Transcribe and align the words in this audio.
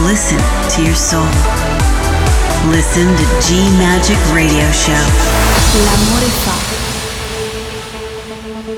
Listen 0.00 0.38
to 0.74 0.82
your 0.82 0.96
soul. 0.96 1.24
Listen 2.70 3.14
to 3.14 3.24
G 3.40 3.68
Magic 3.78 4.18
Radio 4.32 4.72
Show. 4.72 4.92
L'amore 5.84 6.30
fa. 6.42 6.56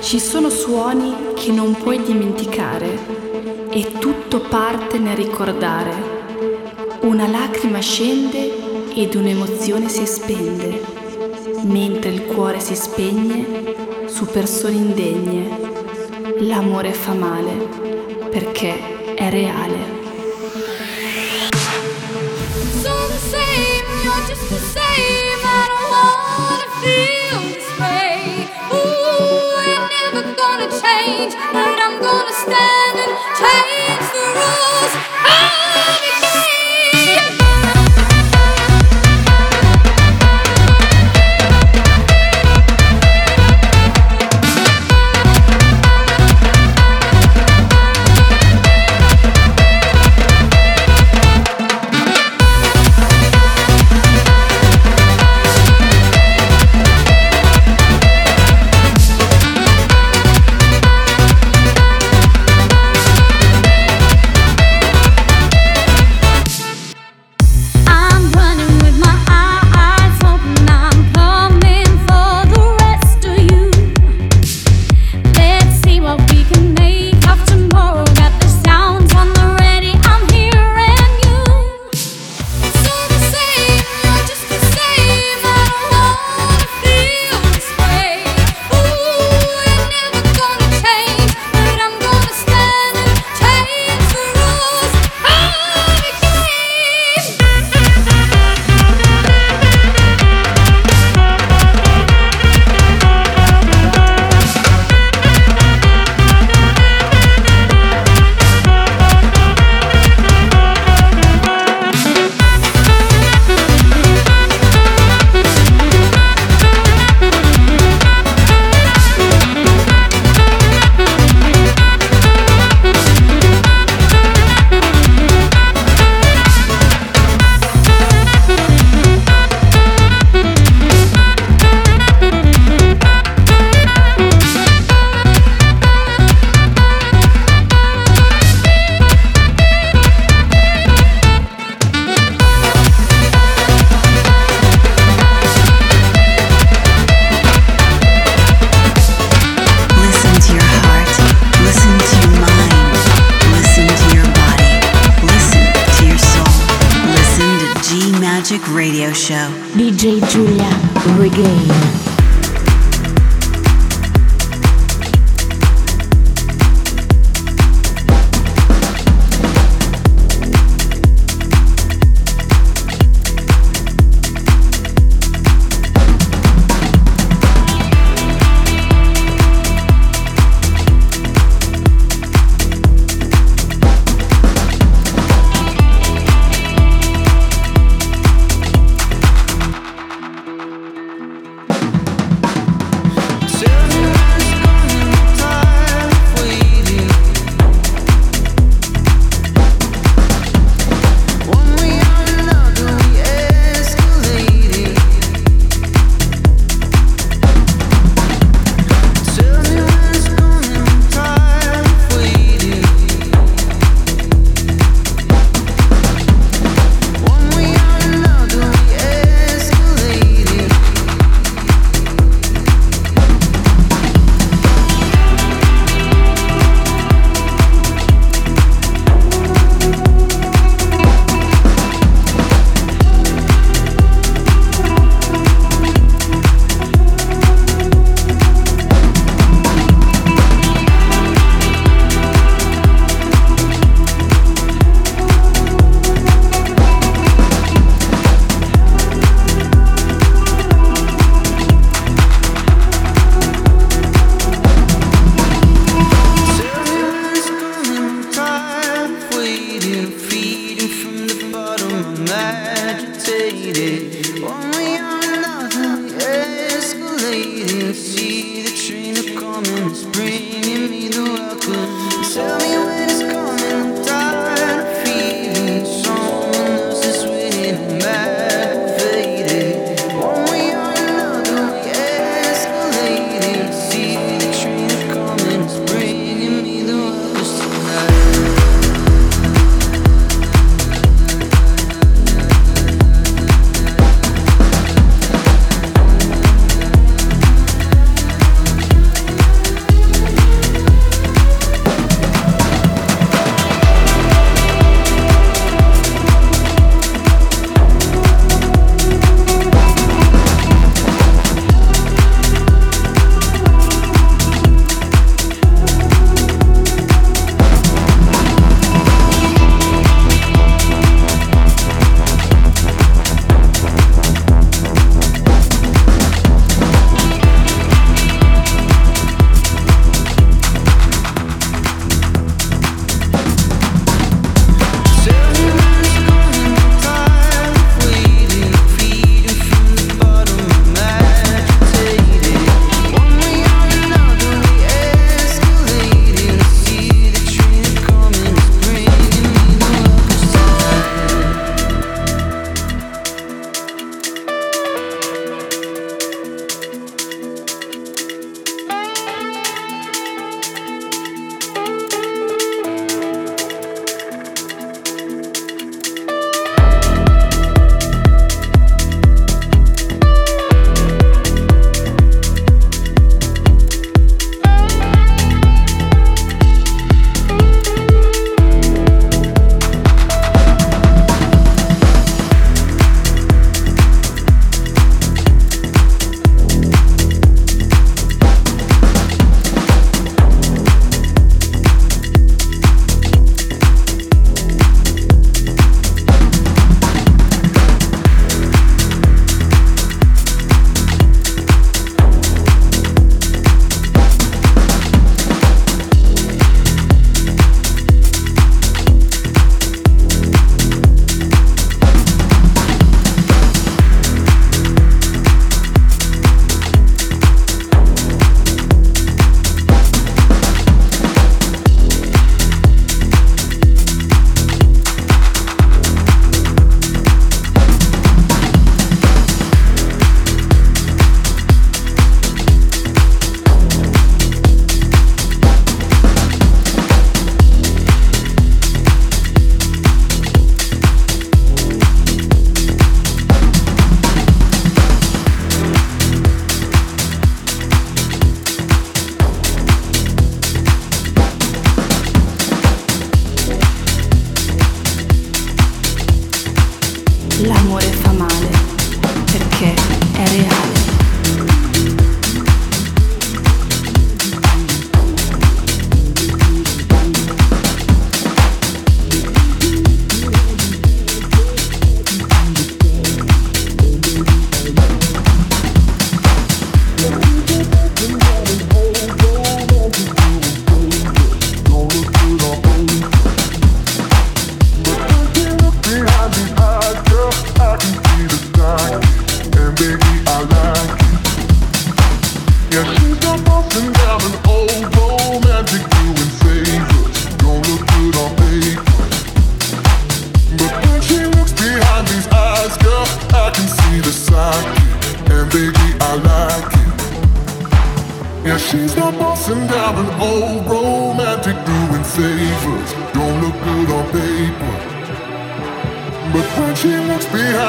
Ci 0.00 0.20
sono 0.20 0.50
suoni 0.50 1.14
che 1.34 1.50
non 1.50 1.74
puoi 1.74 2.02
dimenticare 2.02 2.98
e 3.70 3.92
tutto 3.98 4.41
parte 4.41 4.98
nel 4.98 5.16
ricordare. 5.16 5.92
Una 7.02 7.27
lacrima 7.27 7.80
scende 7.80 8.92
ed 8.94 9.14
un'emozione 9.14 9.88
si 9.88 10.05
spende, 10.06 10.83
mentre 11.62 12.10
il 12.10 12.27
cuore 12.27 12.60
si 12.60 12.74
spegne 12.74 14.06
su 14.06 14.27
persone 14.27 14.74
indegne. 14.74 15.72
L'amore 16.41 16.92
fa 16.92 17.14
male 17.14 17.52
perché 18.30 19.14
è 19.14 19.30
reale. 19.30 19.93
Change, 30.81 31.34
but 31.53 31.78
I'm 31.84 32.00
gonna 32.00 32.33
stand 32.33 32.97
and 33.05 33.12
change 33.41 34.06
the 34.15 34.25
rules. 34.39 34.95
Of 35.25 35.94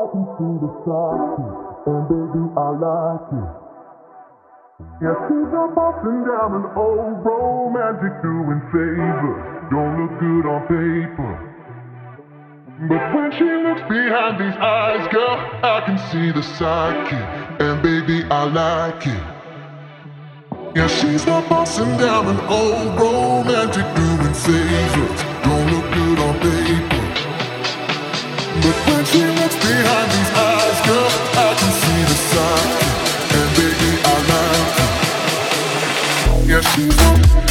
talking 0.00 0.24
to 0.40 0.48
the 0.64 0.70
side, 0.88 1.44
and 1.84 2.08
baby, 2.08 2.42
I 2.56 2.68
like 2.72 3.28
it. 3.36 3.50
Yeah, 5.04 5.16
she's 5.28 5.52
a 5.52 5.64
bossing 5.76 6.24
down 6.24 6.56
an 6.56 6.66
old 6.72 7.20
romantic 7.20 8.14
doing 8.24 8.60
favors. 8.72 9.40
Don't 9.68 9.92
look 10.00 10.14
good 10.16 10.46
on 10.48 10.60
paper. 10.72 11.32
But 12.88 13.14
when 13.14 13.30
she 13.36 13.44
looks 13.44 13.84
behind 13.92 14.40
these 14.40 14.56
eyes, 14.56 15.06
girl, 15.12 15.36
I 15.62 15.82
can 15.84 15.98
see 16.08 16.32
the 16.32 16.42
psyche, 16.42 17.20
and 17.60 17.82
baby, 17.82 18.24
I 18.30 18.44
like 18.44 19.06
it. 19.06 19.22
Yeah, 20.74 20.86
she's 20.86 21.26
not 21.26 21.46
bossing 21.50 21.94
down 21.98 22.26
an 22.26 22.40
old 22.48 22.98
romantic 22.98 23.84
doing 23.96 24.32
favors. 24.32 25.20
Don't 25.44 25.66
look 25.72 25.92
good 25.92 26.18
on 26.20 26.38
paper. 26.40 26.99
She's 36.76 37.00
on 37.00 37.49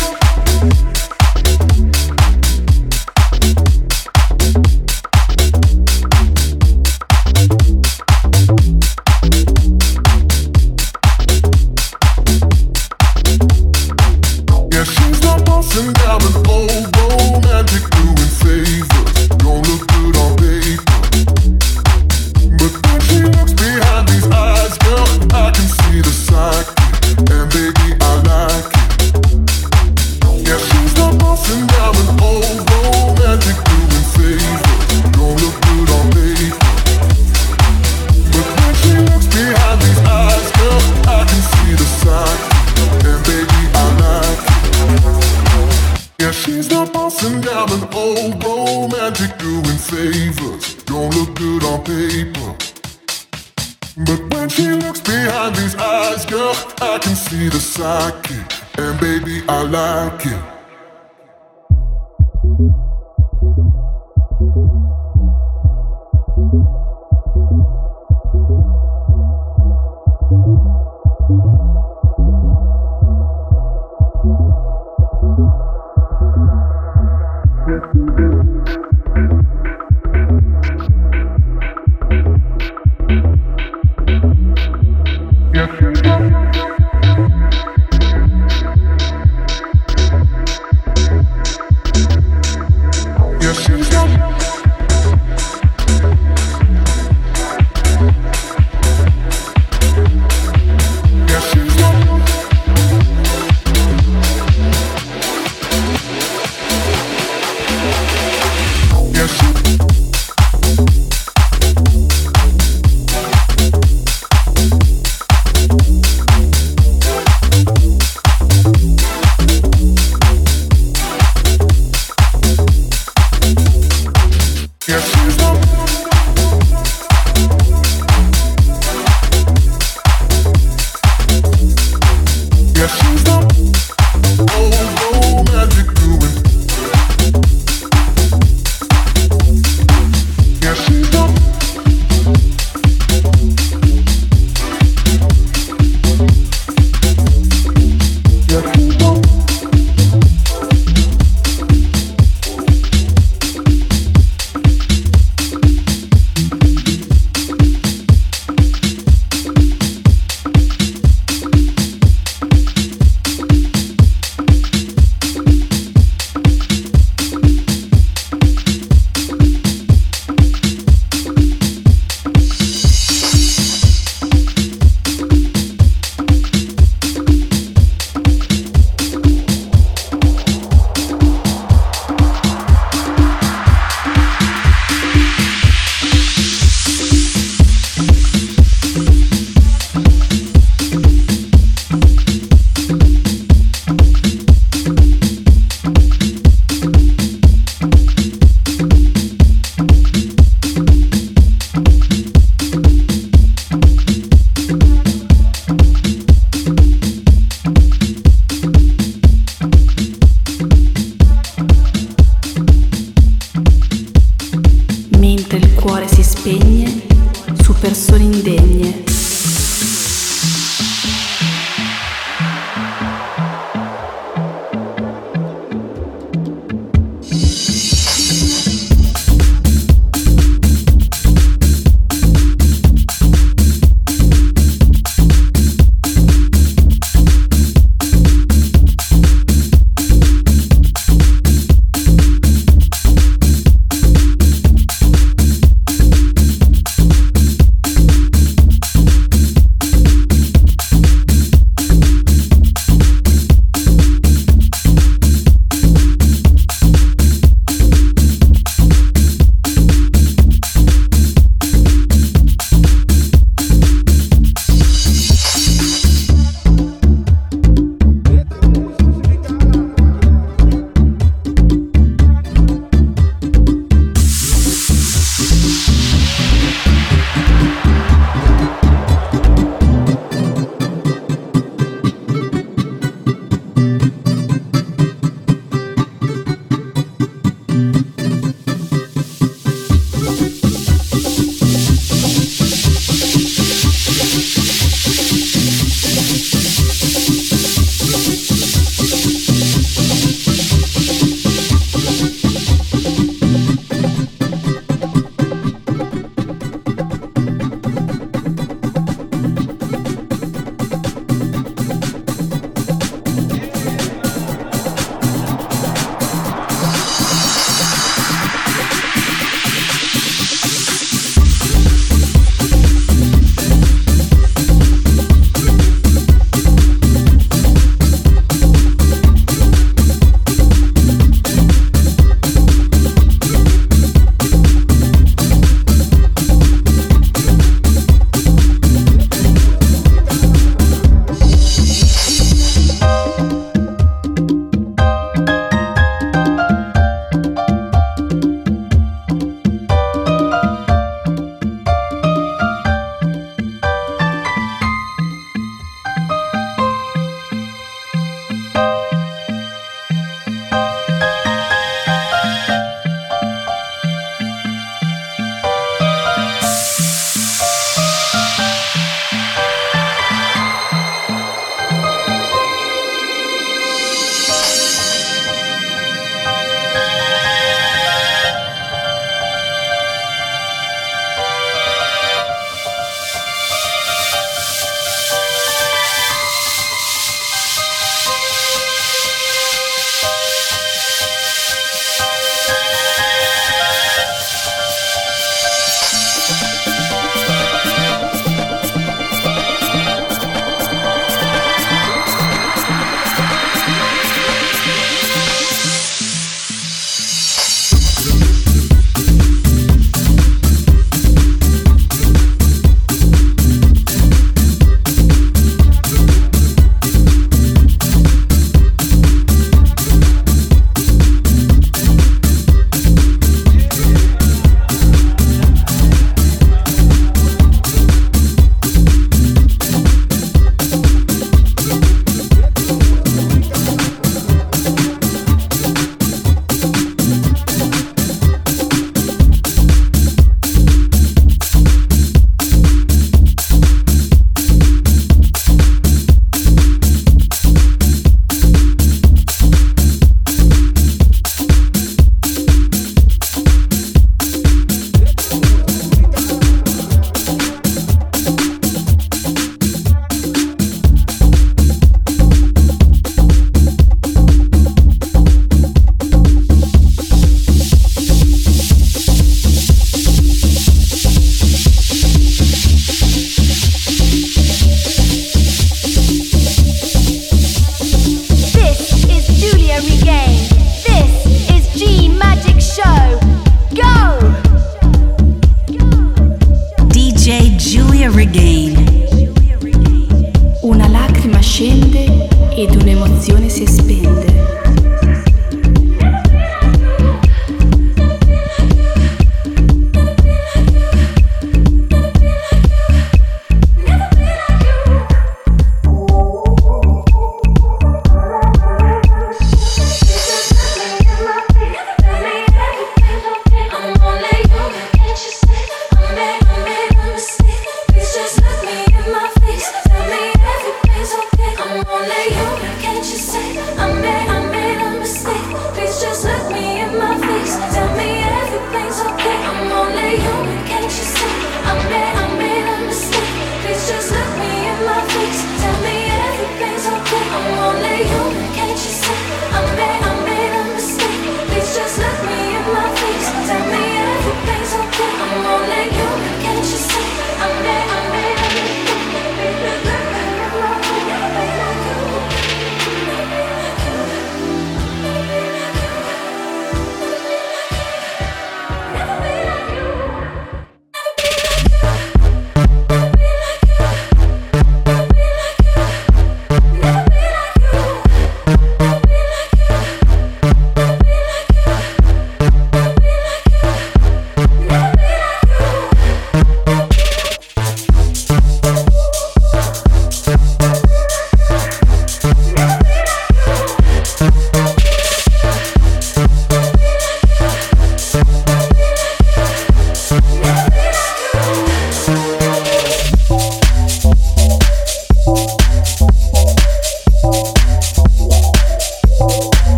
lay 522.27 522.47
you. 522.49 522.68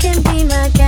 Can 0.00 0.22
be 0.22 0.44
my 0.44 0.79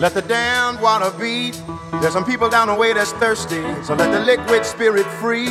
let 0.00 0.14
the 0.14 0.22
damned 0.22 0.80
water 0.80 1.10
be. 1.18 1.52
There's 2.00 2.14
some 2.14 2.24
people 2.24 2.48
down 2.48 2.68
the 2.68 2.74
way 2.74 2.94
that's 2.94 3.12
thirsty, 3.12 3.62
so 3.84 3.94
let 3.94 4.10
the 4.10 4.20
liquid 4.20 4.64
spirit 4.64 5.04
free. 5.20 5.50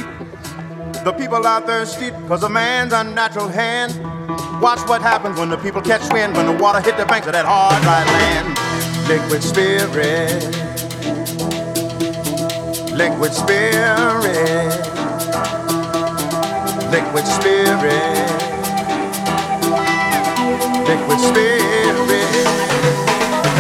The 1.04 1.14
people 1.16 1.46
are 1.46 1.62
thirsty 1.62 2.10
because 2.10 2.44
of 2.44 2.52
man's 2.52 2.92
unnatural 2.92 3.48
hand. 3.48 3.94
Watch 4.60 4.80
what 4.90 5.04
happens 5.04 5.38
when 5.40 5.50
the 5.50 5.58
people 5.58 5.82
catch 5.82 6.12
wind, 6.12 6.36
when 6.36 6.48
the 6.48 6.64
water 6.64 6.82
hit 6.82 6.98
the 6.98 7.06
banks 7.06 7.28
of 7.28 7.34
that 7.34 7.46
hard, 7.46 7.82
dry 7.84 8.04
land. 8.04 8.58
Liquid 9.08 9.44
spirit, 9.44 10.44
liquid 12.92 13.34
spirit, 13.34 14.74
liquid 16.90 17.28
spirit, 17.28 18.30
liquid 20.88 21.20
spirit. 21.20 22.19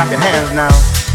Your 0.08 0.18
hands 0.18 0.54
now. 0.54 1.09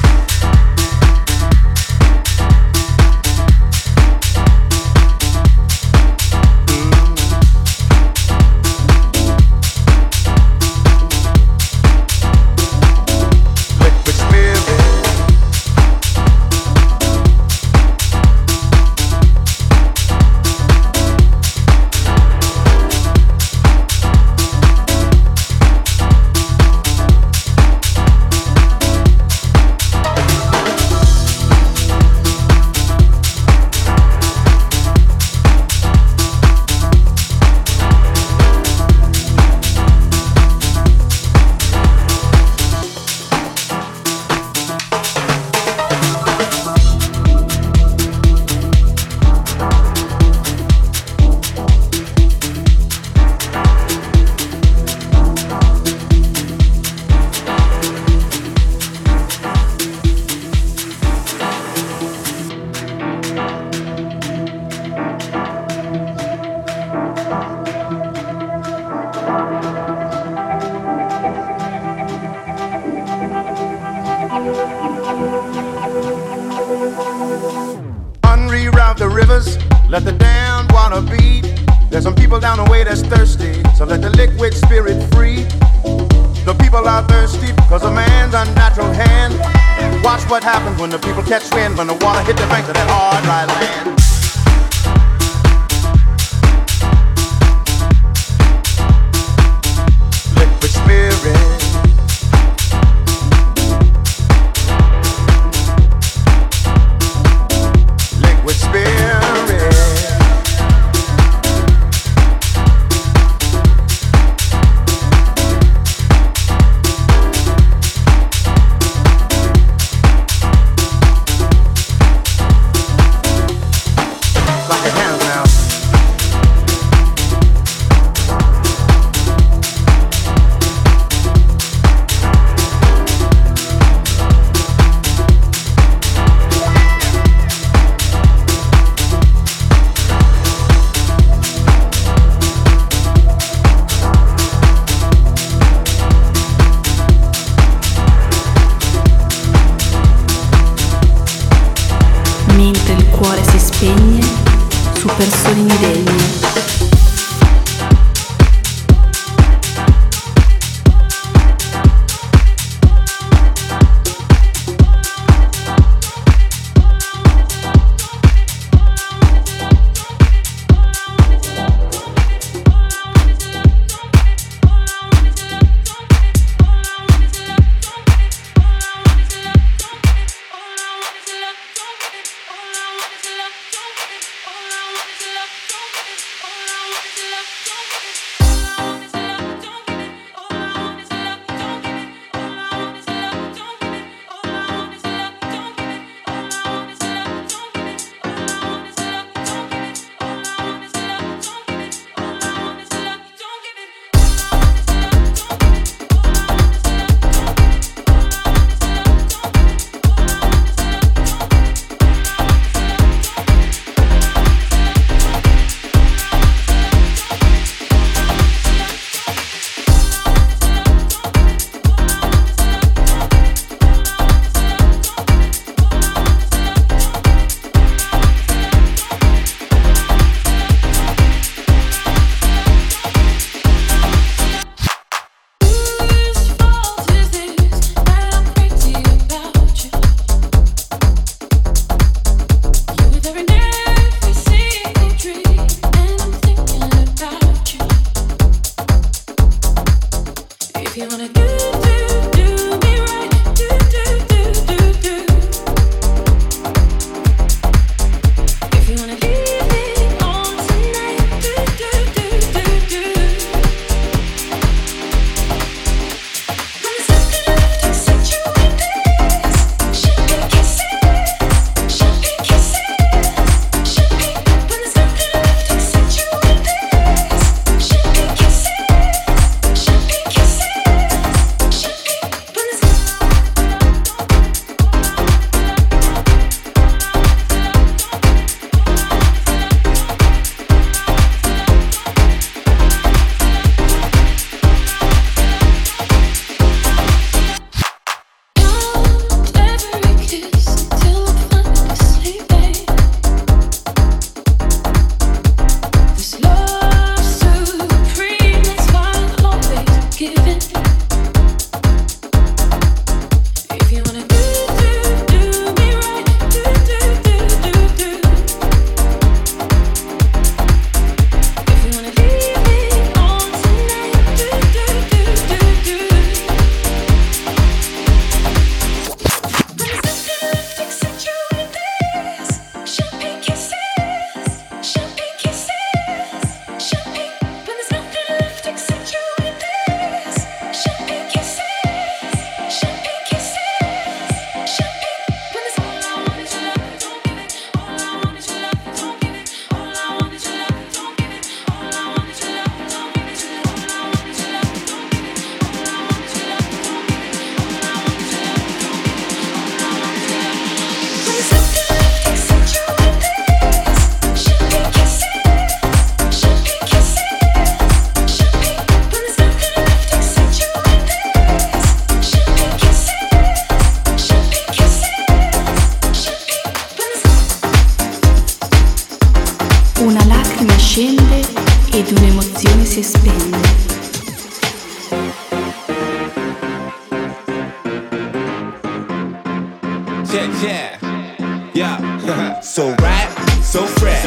Yeah, 390.75 391.70
yeah. 391.72 392.61
So 392.75 392.91
right, 392.99 393.31
so 393.62 393.87
fresh. 393.87 394.25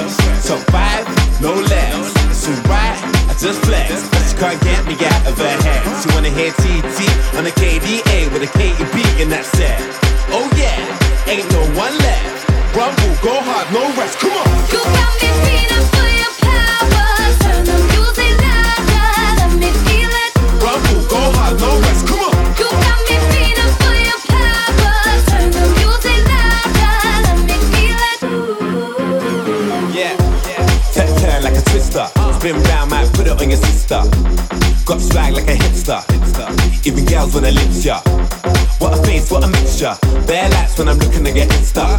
Top 0.48 0.64
five, 0.72 1.04
no 1.41 1.54
less. 1.54 1.91
So 2.32 2.52
right, 2.72 2.95
I 3.28 3.36
just 3.38 3.60
flex. 3.68 4.08
She 4.30 4.38
can't 4.38 4.62
get 4.64 4.86
me 4.88 4.93
out 4.93 5.28
of 5.28 5.38
her 5.38 5.58
head. 5.68 5.84
She 6.00 6.08
wanna 6.16 6.30
hear 6.30 6.52
TT 6.54 7.00
on 7.36 7.43
the 7.43 7.52
KDA 7.52 8.32
with 8.32 8.48
a 8.48 8.52
Katy 8.58 8.86
B 8.95 9.04
and 9.22 9.30
that's 9.30 9.52
it. 9.60 9.76
Oh 10.32 10.48
yeah, 10.56 10.80
ain't 11.28 11.52
no 11.52 11.60
one 11.76 11.91
left. 12.00 12.48
Rumble, 12.78 13.16
go 13.20 13.36
hard, 13.43 13.68
no 13.74 13.84
rest. 14.00 14.20
Come 14.20 14.32
on. 14.32 14.48
You 14.72 14.80
got 14.80 15.12
me 15.20 15.30
feeling 15.43 15.88
for 15.91 16.08
your 16.22 16.34
power. 16.48 17.28
Turn 17.43 17.64
the 17.68 17.78
music 17.91 18.34
louder, 18.39 19.12
let 19.36 19.52
me 19.60 19.70
feel 19.84 20.14
it. 20.24 20.32
Rumble, 20.64 21.04
go 21.12 21.20
hard, 21.36 21.60
no 21.60 21.72
rest. 21.84 22.08
Come 22.08 22.16
Spin 32.38 32.62
round, 32.70 32.92
might 32.92 33.12
put 33.14 33.26
it 33.26 33.42
on 33.42 33.50
your 33.50 33.58
sister. 33.58 33.98
Got 34.86 35.02
swag 35.02 35.34
like 35.34 35.50
a 35.50 35.58
hipster. 35.58 36.06
Even 36.86 37.04
girls 37.06 37.34
wanna 37.34 37.50
lips 37.50 37.84
ya. 37.84 38.00
What 38.78 38.94
a 38.94 39.02
face, 39.02 39.32
what 39.32 39.44
a 39.44 39.48
mixture. 39.48 39.98
Bare 40.28 40.48
lights 40.50 40.78
when 40.78 40.88
I'm 40.88 41.00
looking 41.00 41.24
to 41.24 41.32
get 41.32 41.50
insta. 41.50 41.98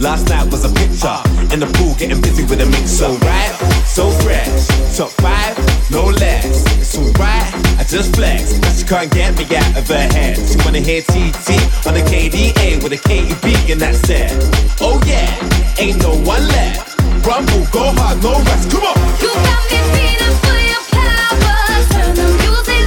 Last 0.00 0.28
night 0.28 0.46
was 0.52 0.64
a 0.64 0.72
picture. 0.72 1.18
In 1.52 1.58
the 1.58 1.66
pool, 1.74 1.96
getting 1.98 2.20
busy 2.20 2.44
with 2.44 2.60
a 2.62 2.66
mix. 2.66 2.92
So 2.92 3.10
right, 3.26 3.52
so 3.84 4.08
fresh. 4.22 4.68
Top 4.96 5.10
five, 5.18 5.58
no 5.90 6.04
less. 6.14 6.62
It's 6.78 6.96
alright, 6.96 7.50
I 7.76 7.84
just 7.90 8.14
flex. 8.14 8.56
But 8.60 8.70
she 8.70 8.84
can't 8.86 9.10
get 9.10 9.36
me 9.36 9.44
out 9.56 9.76
of 9.76 9.88
her 9.88 10.06
head. 10.14 10.38
She 10.46 10.56
wanna 10.64 10.78
hear 10.78 11.02
TT 11.02 11.58
on 11.90 11.94
the 11.98 12.06
KDA 12.06 12.84
with 12.84 12.92
a 12.92 13.02
Katy 13.02 13.34
B 13.42 13.72
and 13.72 13.80
that's 13.80 14.08
it. 14.08 14.30
Oh 14.80 15.02
yeah, 15.06 15.26
ain't 15.82 16.00
no 16.00 16.14
one 16.22 16.46
left. 16.54 16.95
Rumble, 17.26 17.66
go 17.72 17.82
hard, 17.98 18.22
no 18.22 18.38
rest. 18.38 18.70
Come 18.70 18.84
on. 18.84 18.94
You 19.18 19.26
got 19.34 19.62
me 19.66 19.78
feeling 19.98 20.36
for 20.46 20.58
your 20.62 20.84
power. 20.94 21.82
Turn 21.90 22.14
the 22.14 22.22
music 22.38 22.86